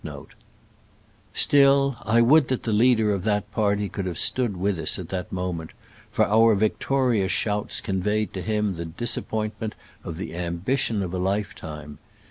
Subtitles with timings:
[0.01, 0.03] *
[1.35, 5.09] Still, I would that the leader of that party could have stood with us at
[5.09, 5.73] that moment,
[6.09, 11.19] for our victorious shouts con veyed to him the disappointment of the ambition of a
[11.19, 11.99] Hfetime.